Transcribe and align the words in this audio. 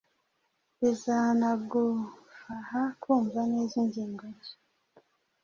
bizanagufaha 0.79 2.81
kumva 3.01 3.39
neza 3.51 3.73
ingingo 3.83 4.23
nhya 4.33 4.53